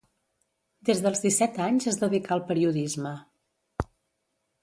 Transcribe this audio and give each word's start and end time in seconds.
Des 0.89 1.01
dels 1.05 1.19
disset 1.25 1.59
anys 1.65 1.85
es 1.91 1.99
dedicà 2.03 2.33
al 2.37 2.43
periodisme. 2.49 3.13